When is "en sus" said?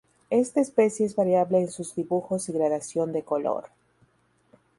1.59-1.93